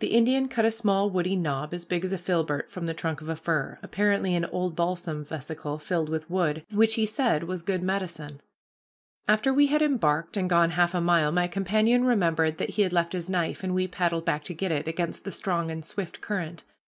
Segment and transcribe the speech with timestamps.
[0.00, 3.22] The Indian cut a small woody knob as big as a filbert from the trunk
[3.22, 7.62] of a fir, apparently an old balsam vesicle filled with wood, which he said was
[7.62, 8.42] good medicine.
[9.26, 12.92] After we had embarked and gone half a mile, my companion remembered that he had
[12.92, 16.20] left his knife, and we paddled back to get it, against the strong and swift
[16.20, 16.64] current.